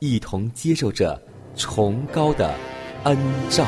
[0.00, 1.20] 一同接受着
[1.54, 2.54] 崇高的
[3.04, 3.16] 恩
[3.50, 3.66] 照。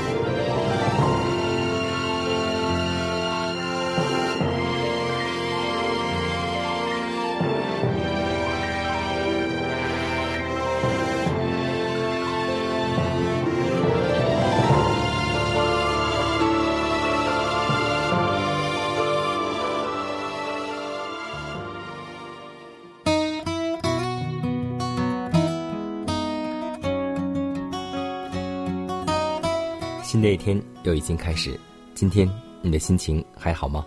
[30.93, 31.59] 天又已经开始，
[31.95, 32.29] 今天
[32.61, 33.87] 你的心情还好吗？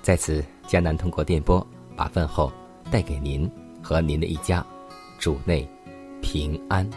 [0.00, 1.66] 在此，迦南通过电波
[1.96, 2.52] 把问候
[2.88, 3.50] 带给您
[3.82, 4.64] 和您的一家，
[5.18, 5.68] 主内
[6.22, 6.88] 平安。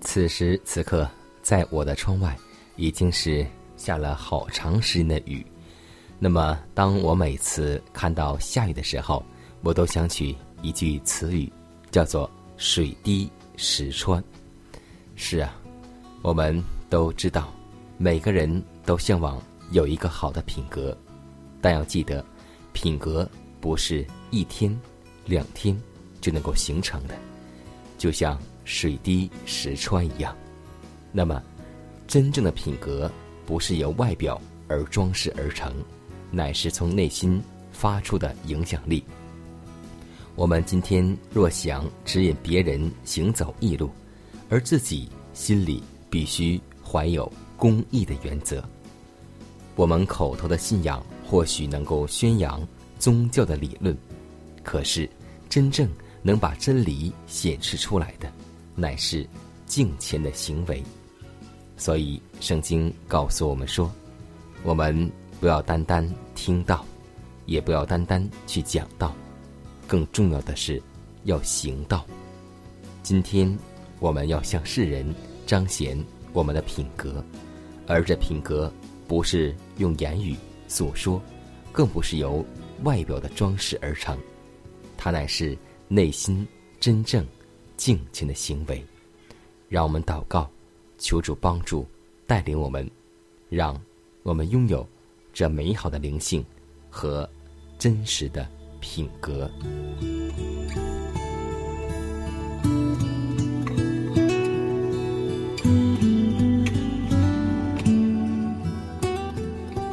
[0.00, 1.08] 此时此刻，
[1.42, 2.36] 在我的窗外。
[2.76, 3.46] 已经是
[3.82, 5.44] 下了好长时间的雨，
[6.20, 9.24] 那么当我每次看到下雨的时候，
[9.60, 11.52] 我都想起一句词语，
[11.90, 14.22] 叫做“水滴石穿”。
[15.16, 15.52] 是啊，
[16.22, 17.52] 我们都知道，
[17.98, 20.96] 每个人都向往有一个好的品格，
[21.60, 22.24] 但要记得，
[22.72, 23.28] 品格
[23.60, 24.80] 不是一天、
[25.26, 25.76] 两天
[26.20, 27.16] 就能够形成的，
[27.98, 30.32] 就像水滴石穿一样。
[31.10, 31.42] 那么。
[32.08, 33.10] 真正的品格
[33.46, 35.74] 不是由外表而装饰而成，
[36.30, 37.42] 乃是从内心
[37.72, 39.04] 发出的影响力。
[40.34, 43.90] 我们今天若想指引别人行走异路，
[44.48, 48.64] 而自己心里必须怀有公义的原则。
[49.76, 52.66] 我们口头的信仰或许能够宣扬
[52.98, 53.96] 宗教的理论，
[54.62, 55.08] 可是
[55.48, 55.88] 真正
[56.22, 58.30] 能把真理显示出来的，
[58.74, 59.26] 乃是
[59.66, 60.82] 敬虔的行为。
[61.76, 63.90] 所以，圣经告诉我们说
[64.62, 65.10] ：“我们
[65.40, 66.84] 不要单单听到，
[67.46, 69.12] 也不要单单去讲道，
[69.88, 70.80] 更重要的是
[71.24, 72.06] 要行道。”
[73.02, 73.58] 今天，
[73.98, 75.12] 我们要向世人
[75.44, 75.98] 彰显
[76.32, 77.24] 我们的品格，
[77.88, 78.72] 而这品格
[79.08, 80.36] 不是用言语
[80.68, 81.20] 诉说，
[81.72, 82.44] 更不是由
[82.84, 84.16] 外表的装饰而成，
[84.96, 85.58] 它乃是
[85.88, 86.46] 内心
[86.78, 87.26] 真正
[87.76, 88.84] 敬虔的行为。
[89.68, 90.48] 让我们祷告。
[91.02, 91.84] 求主帮助，
[92.28, 92.88] 带领我们，
[93.50, 93.76] 让
[94.22, 94.86] 我们拥有
[95.32, 96.44] 这美好的灵性
[96.88, 97.28] 和
[97.76, 98.48] 真实的
[98.78, 99.50] 品格。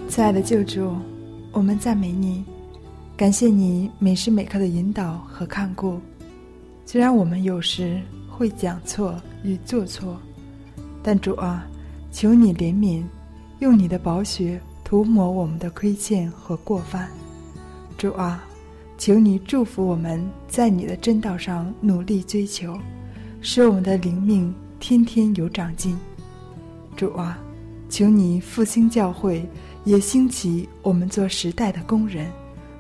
[0.07, 0.95] 亲爱的救主，
[1.51, 2.45] 我们赞美你，
[3.17, 5.99] 感谢你每时每刻的引导和看顾。
[6.85, 7.99] 虽然我们有时
[8.29, 10.15] 会讲错与做错。
[11.01, 11.65] 但主啊，
[12.11, 13.03] 求你怜悯，
[13.59, 17.09] 用你的宝血涂抹我们的亏欠和过犯。
[17.97, 18.43] 主啊，
[18.97, 22.77] 求你祝福我们在你的真道上努力追求，
[23.41, 25.97] 使我们的灵命天天有长进。
[26.95, 27.39] 主啊，
[27.89, 29.47] 求你复兴教会，
[29.85, 32.29] 也兴起我们做时代的工人，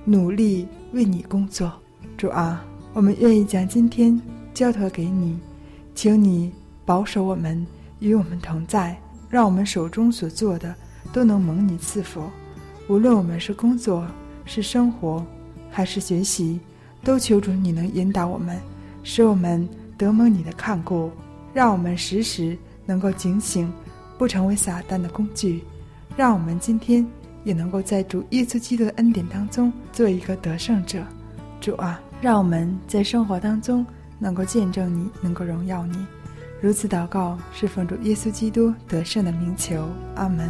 [0.03, 1.71] 努力为你工作。
[2.17, 4.19] 主啊，我们愿意将今天
[4.53, 5.37] 交托给你，
[5.95, 6.51] 求你
[6.85, 7.65] 保守我们。
[7.99, 8.97] 与我们同在，
[9.29, 10.73] 让我们手中所做的
[11.13, 12.23] 都能蒙你赐福。
[12.87, 14.05] 无论我们是工作、
[14.45, 15.25] 是生活，
[15.69, 16.59] 还是学习，
[17.03, 18.59] 都求主你能引导我们，
[19.03, 19.67] 使我们
[19.97, 21.11] 得蒙你的看顾，
[21.53, 23.71] 让我们时时能够警醒，
[24.17, 25.63] 不成为撒旦的工具。
[26.17, 27.05] 让我们今天
[27.43, 31.03] 也能够在主耶稣基督的恩典当中做一个得胜者。
[31.61, 33.85] 主啊，让我们在生活当中
[34.17, 35.97] 能够见证你，能够荣耀你。
[36.61, 39.87] 如此祷告，是奉主耶稣基督得胜的名求。
[40.15, 40.49] 阿门。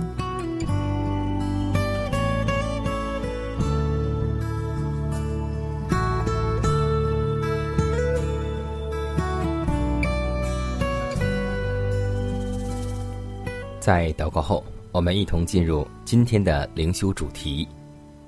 [13.79, 17.67] 在祷告后，我们一同进入今天的灵修主题，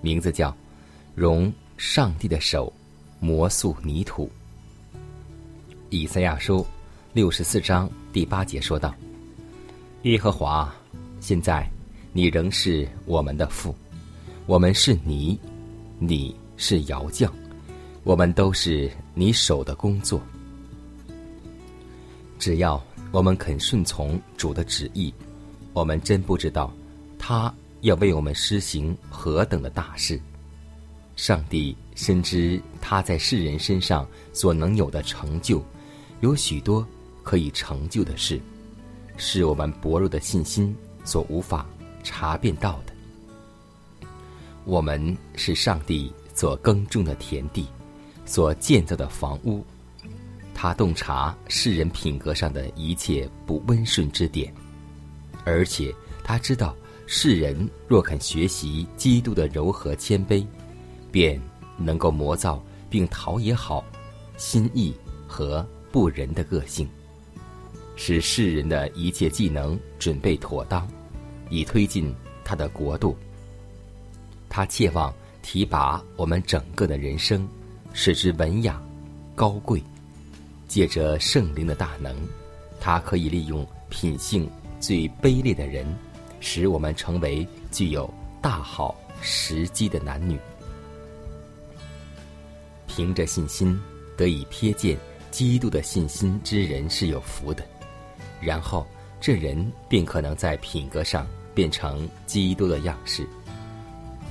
[0.01, 0.55] 名字叫
[1.15, 2.71] “容上帝的手
[3.19, 4.29] 磨塑泥土”。
[5.89, 6.65] 以赛亚书
[7.13, 8.95] 六十四章第八节说道
[10.03, 10.73] ：“耶和华，
[11.19, 11.69] 现在
[12.13, 13.75] 你仍是我们的父，
[14.45, 15.37] 我们是你，
[15.99, 17.29] 你是窑匠，
[18.05, 20.21] 我们都是你手的工作。
[22.39, 22.81] 只要
[23.11, 25.13] 我们肯顺从主的旨意。”
[25.73, 26.73] 我们真不知道，
[27.17, 30.19] 他要为我们施行何等的大事。
[31.15, 35.63] 上帝深知他在世人身上所能有的成就，
[36.19, 36.85] 有许多
[37.23, 38.39] 可以成就的事，
[39.17, 41.65] 是我们薄弱的信心所无法
[42.03, 42.93] 查辨到的。
[44.65, 47.67] 我们是上帝所耕种的田地，
[48.25, 49.65] 所建造的房屋。
[50.53, 54.53] 他洞察世人品格上的一切不温顺之点。
[55.43, 55.93] 而且
[56.23, 56.75] 他知道，
[57.07, 60.45] 世人若肯学习基督的柔和谦卑，
[61.11, 61.41] 便
[61.77, 63.83] 能够磨造并陶冶好
[64.37, 64.93] 心意
[65.27, 66.87] 和不仁的个性，
[68.03, 70.87] 使世人的一切技能准备妥当，
[71.51, 72.11] 以推进
[72.43, 73.15] 他的国度。
[74.49, 75.13] 他切望
[75.43, 77.47] 提拔我们整个的人生，
[77.93, 78.81] 使之文雅、
[79.35, 79.79] 高贵。
[80.67, 82.17] 借着圣灵的大能，
[82.79, 84.49] 他可以利用品性。
[84.79, 85.85] 最卑劣的人，
[86.39, 88.11] 使我们成为具有
[88.41, 90.39] 大好时机的男女。
[92.87, 93.79] 凭着信心
[94.17, 94.97] 得以瞥见
[95.29, 97.63] 基督的信心之人是有福的，
[98.41, 98.85] 然后
[99.19, 103.25] 这人便可能在品格上变成基督的样式。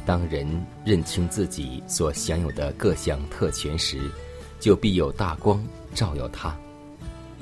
[0.05, 0.47] 当人
[0.85, 4.11] 认清自己所享有的各项特权时，
[4.59, 5.65] 就必有大光
[5.95, 6.57] 照耀他。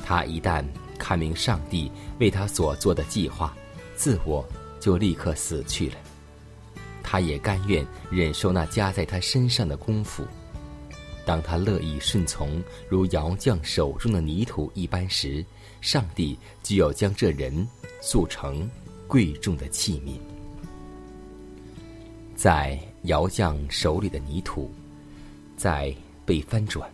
[0.04, 0.64] 他一旦。
[1.00, 1.88] 看明上帝
[2.18, 3.56] 为他所做的计划，
[3.94, 4.44] 自我
[4.80, 5.94] 就立刻死去了。
[7.04, 10.26] 他也甘愿忍受那加在他身上的功夫。
[11.24, 15.46] 当他乐意顺从，如窑匠手中的泥土一般时，
[15.80, 17.66] 上帝就要将这人
[18.00, 18.68] 塑成
[19.06, 20.18] 贵重的器皿。
[22.34, 24.70] 在窑匠手里的泥土，
[25.56, 25.94] 在
[26.24, 26.90] 被翻转，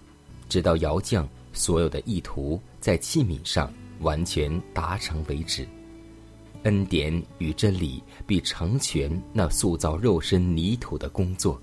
[0.48, 3.72] 直到窑匠所有的意图在器皿上。
[4.00, 5.66] 完全达成为止，
[6.64, 11.58] 恩典与真理必成全那塑造肉身泥土的工作，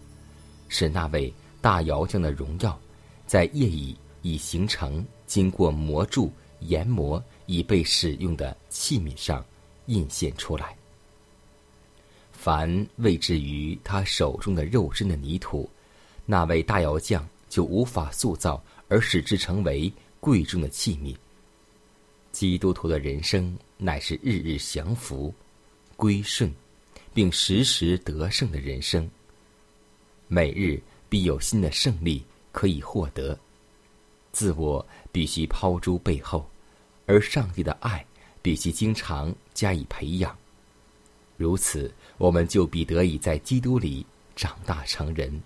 [0.70, 2.80] 使那位大窑匠的荣耀，
[3.28, 9.46] 在业已已形成、经过磨铸、研磨已被使用的器皿上
[9.86, 10.76] 印现出来。
[12.32, 15.70] 凡未置于他手中的肉身的泥土，
[16.26, 21.16] 那位大窑匠就无法塑造而使之成为贵重的器皿。
[22.32, 25.34] 基督徒的人生乃是日日降服、
[25.96, 26.52] 归顺，
[27.14, 29.08] 并时时得胜的人生。
[30.28, 33.38] 每日必有新的胜利可以获得，
[34.32, 36.50] 自我必须抛诸背后，
[37.12, 38.06] 而上帝的爱
[38.42, 40.34] 必须经常加以培养。
[41.36, 45.42] 如此，我们就必得以在基督里长大成人。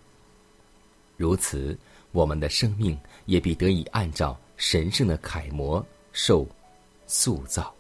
[1.18, 1.76] 如此，
[2.12, 2.96] 我们的生命
[3.26, 6.48] 也必得以按照神圣的楷模受。
[7.08, 7.72] 塑造，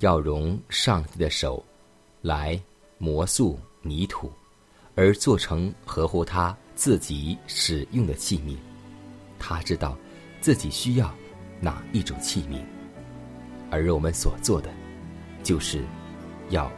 [0.00, 1.64] 要容上帝的手
[2.20, 2.60] 来
[2.98, 4.30] 磨塑泥土，
[4.96, 8.56] 而做成合乎他自己使用的器皿。
[9.38, 9.96] 他知道
[10.40, 11.14] 自己需要
[11.64, 12.58] 哪一种器皿，
[13.70, 14.68] 而我们所做的，
[15.44, 15.80] 就是
[16.50, 16.68] 要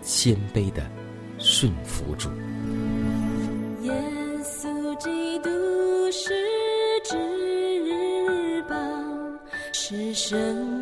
[0.00, 0.82] 谦卑的
[1.38, 2.30] 顺服主。
[3.82, 3.92] 耶
[4.42, 5.50] 稣基督
[6.10, 6.30] 是
[7.04, 8.74] 至宝，
[9.74, 10.79] 是生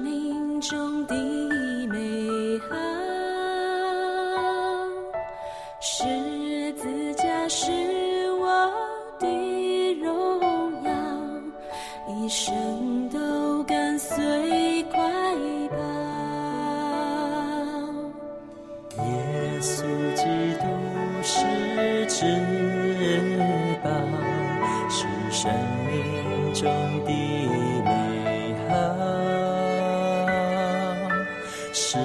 [31.80, 31.97] 十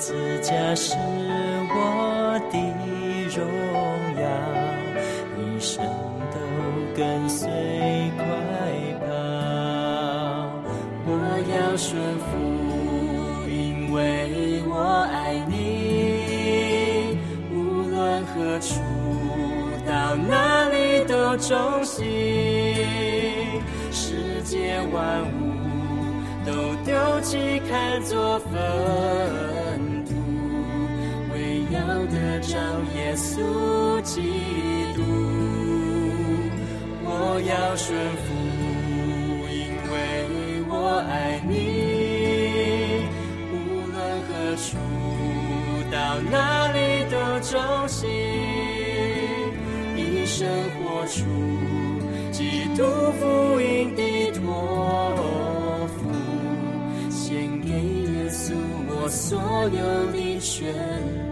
[0.00, 2.58] 字架是我的
[3.30, 3.46] 荣
[4.20, 4.26] 耀，
[5.38, 5.86] 一生
[6.32, 6.36] 都
[6.96, 7.48] 跟随
[8.16, 8.26] 快
[8.98, 9.06] 跑。
[11.06, 11.08] 我
[11.48, 12.26] 要顺服，
[13.48, 14.72] 因为我
[15.12, 15.14] 爱
[15.48, 17.16] 你，
[17.54, 17.54] 无
[17.88, 17.94] 论
[18.26, 18.80] 何处，
[19.86, 22.04] 到哪里都忠心，
[23.92, 25.43] 世界万物。
[26.94, 28.52] 都丢弃，看作粪
[30.04, 30.14] 土，
[31.32, 32.56] 为要得着
[32.94, 34.22] 耶稣基
[34.94, 35.02] 督。
[37.02, 38.24] 我要顺服，
[39.50, 39.92] 因为
[40.68, 40.72] 我
[41.10, 41.12] 爱
[41.48, 41.52] 你。
[43.50, 43.52] 无
[43.90, 43.94] 论
[44.28, 44.78] 何处，
[45.90, 45.98] 到
[46.30, 46.78] 哪里
[47.10, 47.58] 都忠
[47.88, 48.08] 心，
[49.96, 50.46] 一生
[50.78, 51.24] 活出
[59.34, 61.23] 所有的旋。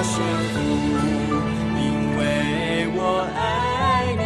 [0.00, 0.16] 我宣
[0.54, 0.56] 布，
[1.76, 1.84] 因
[2.16, 2.20] 为
[2.96, 2.98] 我
[3.36, 4.24] 爱你，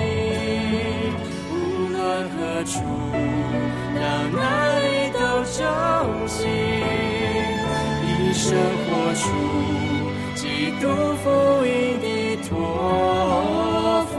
[1.51, 1.53] 无
[1.91, 1.99] 论
[2.31, 2.79] 何处，
[3.99, 4.01] 到
[4.31, 4.39] 哪
[4.79, 5.19] 里都
[5.51, 5.59] 着
[6.29, 6.47] 急。
[8.07, 8.47] 一生
[8.87, 8.89] 活
[9.19, 9.23] 出
[10.37, 10.83] 基督
[11.25, 11.27] 福
[11.67, 12.07] 音的
[12.49, 12.55] 托
[14.13, 14.15] 付，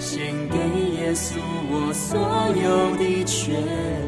[0.00, 0.56] 献给
[0.98, 1.36] 耶稣
[1.68, 2.08] 我所
[2.56, 4.07] 有的权。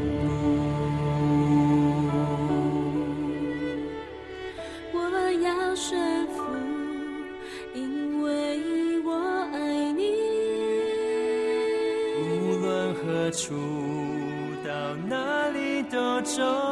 [16.37, 16.71] 祷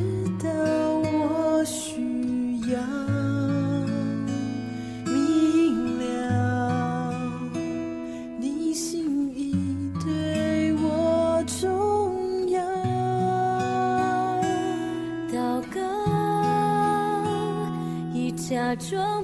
[18.71, 19.21] 假装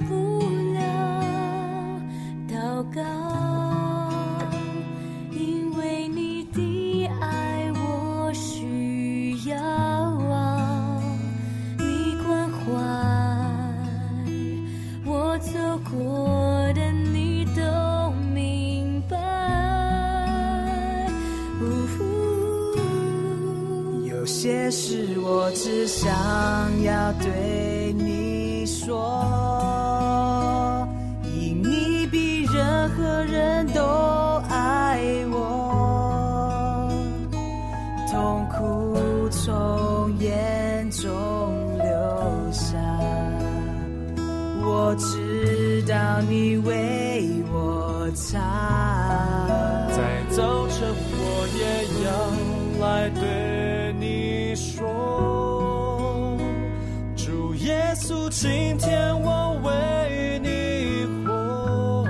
[58.30, 62.06] 今天我为你活，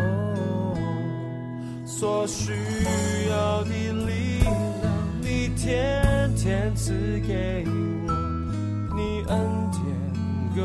[1.87, 2.53] 所需
[3.31, 4.53] 要的力量，
[5.23, 8.13] 你天天赐给我，
[8.95, 9.39] 你恩
[9.71, 9.83] 典
[10.57, 10.63] 够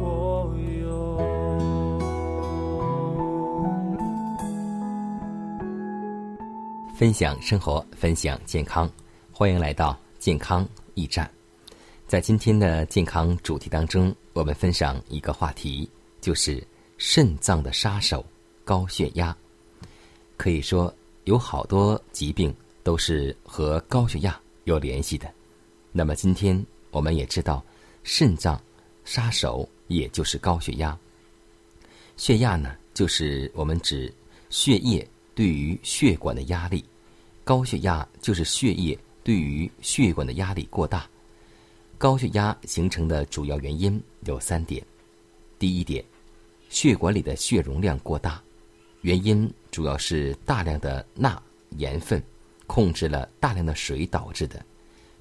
[0.00, 0.88] 我用。
[6.96, 8.90] 分享生活，分享健康，
[9.30, 11.30] 欢迎来到健康驿站。
[12.10, 15.88] 在今天的健康主题当中，我们分享一个话题，
[16.20, 16.60] 就是
[16.98, 18.26] 肾脏的杀手——
[18.66, 19.36] 高血压。
[20.36, 22.52] 可以说，有好多疾病
[22.82, 25.32] 都是和高血压有联系的。
[25.92, 27.64] 那么，今天我们也知道，
[28.02, 28.60] 肾脏
[29.04, 30.98] 杀手也就是高血压。
[32.16, 34.12] 血压呢，就是我们指
[34.48, 36.84] 血液对于血管的压力，
[37.44, 41.08] 高血压就是血液对于血管的压力过大。
[42.00, 44.82] 高血压形成的主要原因有三点：
[45.58, 46.02] 第一点，
[46.70, 48.42] 血管里的血容量过大，
[49.02, 51.40] 原因主要是大量的钠
[51.76, 52.22] 盐分
[52.66, 54.64] 控制了大量的水导致的，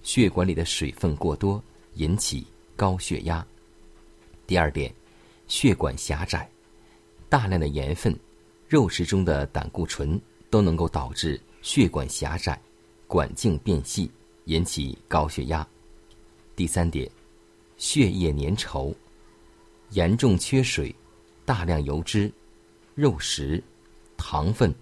[0.04, 1.62] 血管里的水分过多
[1.96, 3.46] 引起高血压。
[4.48, 4.90] 第二点，
[5.50, 6.50] 血管狭窄，
[7.28, 8.18] 大量的盐分、
[8.70, 10.18] 肉食中的胆固醇
[10.50, 12.58] 都能够导致血管狭窄、
[13.06, 14.10] 管径变细，
[14.46, 15.68] 引起高血压。
[16.60, 17.10] 第三点，
[17.78, 18.94] 血液粘稠，
[19.92, 20.94] 严重缺水、
[21.46, 22.30] 大量油脂、
[22.96, 23.64] 肉食、
[24.18, 24.76] 糖分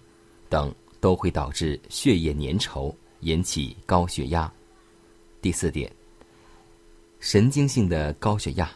[0.48, 4.52] 等都会导致血液粘稠，引起高血压。
[5.40, 5.88] 第四点，
[7.20, 8.68] 神经性的高血压、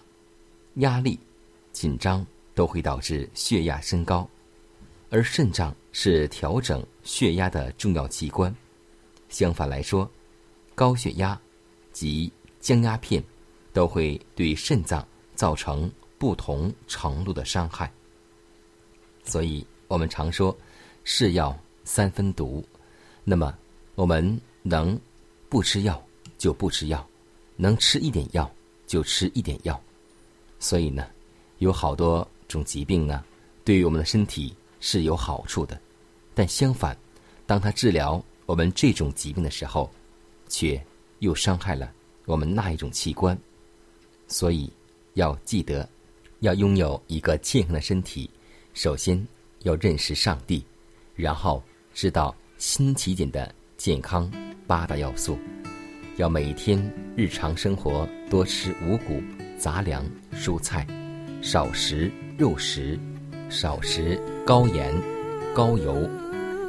[0.74, 1.18] 压力、
[1.72, 4.30] 紧张都会导致血压升高，
[5.10, 8.54] 而肾脏是调整血压的重要器官。
[9.28, 10.08] 相反来说，
[10.76, 11.36] 高血压
[11.90, 12.32] 及
[12.62, 13.22] 降压片
[13.74, 17.92] 都会对肾脏造成不同程度的伤害。
[19.24, 20.56] 所以我们常说
[21.04, 22.64] “是药三分毒”，
[23.24, 23.54] 那么
[23.94, 24.98] 我们能
[25.48, 26.02] 不吃药
[26.38, 27.06] 就不吃药，
[27.56, 28.50] 能吃一点药
[28.86, 29.78] 就吃一点药。
[30.58, 31.06] 所以呢，
[31.58, 33.24] 有好多种疾病呢，
[33.64, 35.80] 对于我们的身体是有好处的，
[36.34, 36.96] 但相反，
[37.46, 39.90] 当它治疗我们这种疾病的时候，
[40.48, 40.80] 却
[41.18, 41.92] 又伤害了
[42.26, 43.36] 我们那一种器官。
[44.28, 44.72] 所以
[45.14, 45.88] 要记得，
[46.40, 48.30] 要拥有一个健康的身体，
[48.74, 49.26] 首先
[49.64, 50.64] 要认识上帝，
[51.14, 54.30] 然后知道新起点的健康
[54.66, 55.38] 八大要素。
[56.16, 56.78] 要每天
[57.16, 59.22] 日常生活多吃五谷
[59.58, 60.04] 杂粮、
[60.34, 60.86] 蔬菜，
[61.42, 62.98] 少食肉食，
[63.48, 64.94] 少食高盐、
[65.54, 66.08] 高油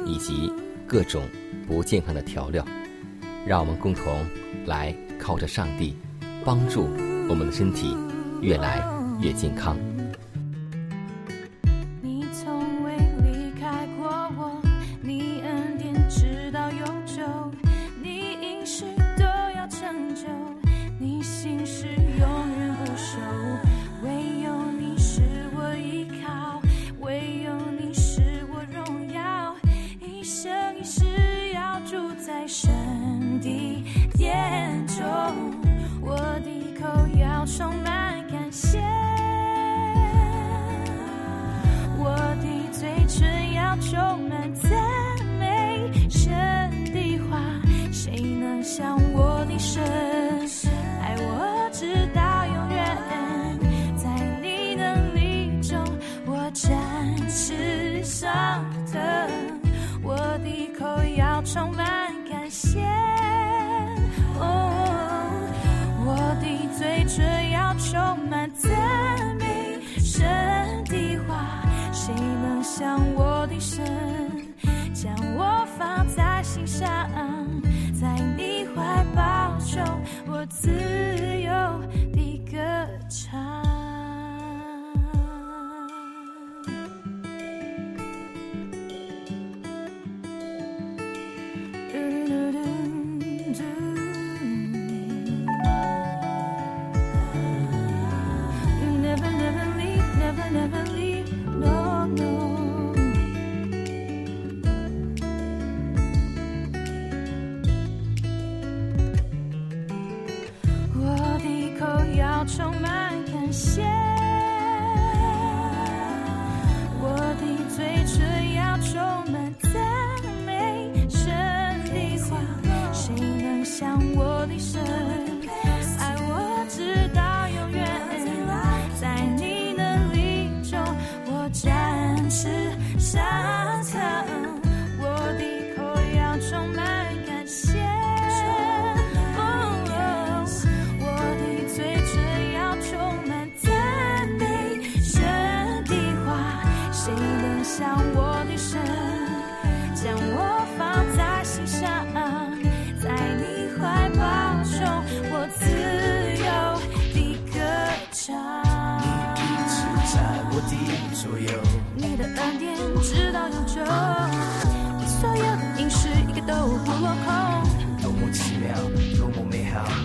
[0.06, 0.50] 以及
[0.86, 1.28] 各种
[1.66, 2.66] 不健康的调料。
[3.46, 4.24] 让我们共同
[4.66, 5.96] 来靠着上帝，
[6.44, 6.88] 帮助
[7.28, 7.96] 我们的身体
[8.40, 8.82] 越来
[9.20, 9.76] 越健康。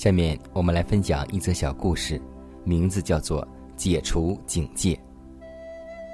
[0.00, 2.18] 下面我们来分享一则小故事，
[2.64, 3.42] 名字叫做
[3.76, 4.94] 《解除警戒》。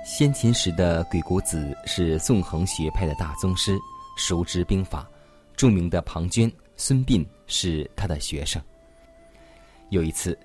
[0.05, 3.79] 先秦时的鬼谷子是纵横学派的大宗师，
[4.17, 5.09] 熟知兵法。
[5.57, 8.61] 著名的庞涓、孙膑是他的学生。
[9.91, 10.37] 有一次，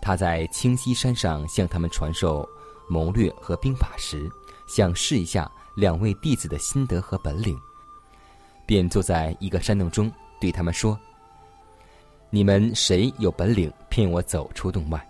[0.00, 2.48] 他在清溪山上向他们传授
[2.88, 4.30] 谋略和兵法时，
[4.68, 7.58] 想试一下两位弟子的心得和本领，
[8.64, 10.08] 便坐在一个山洞中，
[10.40, 10.96] 对他们说
[12.34, 15.08] ：“你们谁有本领骗我走出洞外？”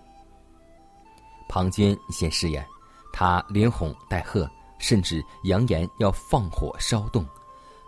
[1.49, 2.67] 庞涓先试验，
[3.13, 7.25] 他连哄带喝，甚至扬言要放火烧洞。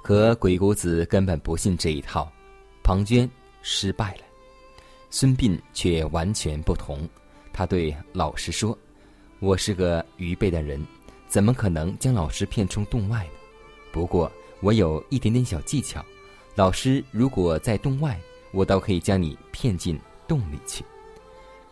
[0.05, 2.31] 可鬼谷子根本不信这一套，
[2.85, 3.29] 庞涓
[3.61, 4.21] 失败了。
[5.11, 7.09] 孙膑却完全不同，
[7.53, 8.79] 他对老师说
[9.41, 10.81] ：“我是个愚昧的人，
[11.27, 13.31] 怎么可能将老师骗出洞外呢？
[13.91, 16.05] 不过我有一点点小技巧，
[16.55, 18.21] 老师如果在洞外，
[18.55, 20.83] 我倒可以将你骗进洞里去。”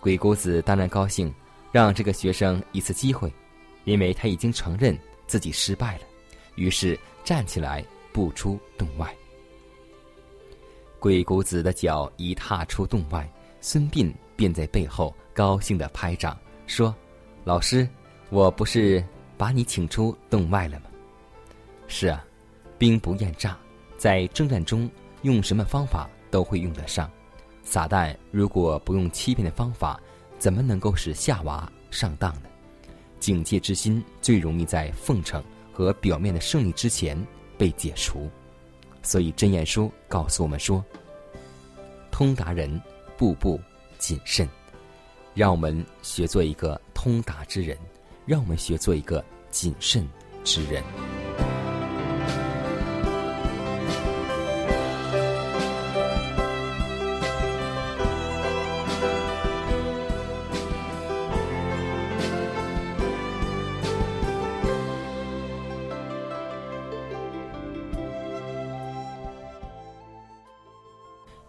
[0.00, 1.32] 鬼谷子当然高兴，
[1.70, 3.32] 让这个学生一次机会，
[3.84, 4.94] 因为他已经承认
[5.26, 6.02] 自己失败了，
[6.56, 7.82] 于是站起来。
[8.14, 9.10] 步出洞外，
[10.98, 13.26] 鬼谷子的脚一踏出洞外，
[13.62, 16.94] 孙膑便在背后高兴的拍掌说
[17.42, 17.88] ：“老师，
[18.28, 19.02] 我不是
[19.38, 20.90] 把你请出洞外了吗？”
[21.88, 22.22] 是啊，
[22.76, 23.56] 兵不厌诈，
[23.96, 24.86] 在征战中
[25.22, 27.08] 用什么方法都会用得上。
[27.62, 30.00] 撒旦如果不用欺骗的方法，
[30.38, 32.48] 怎么能够使夏娃上当呢？
[33.20, 35.40] 警戒之心最容易在奉承
[35.72, 37.16] 和表面的胜利之前
[37.56, 38.28] 被解除，
[39.00, 40.84] 所以真言书告诉我们说
[42.10, 42.80] ：“通达人，
[43.16, 43.60] 步步
[43.98, 44.48] 谨慎。”
[45.34, 47.78] 让我们学做一个通达之人，
[48.26, 50.06] 让我们学做一个谨慎
[50.42, 50.82] 之人。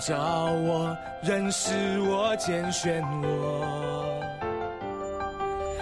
[0.00, 4.18] 创造我，认识我，拣选我，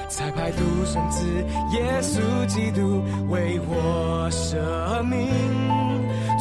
[0.08, 1.24] 才派独生子
[1.72, 5.28] 耶稣基督为我舍命，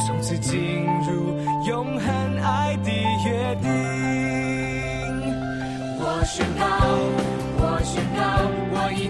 [0.04, 2.90] 从此进入永恒爱的
[3.24, 3.70] 约定。
[6.00, 6.66] 我宣告，
[7.60, 8.20] 我宣告，
[8.74, 9.06] 我已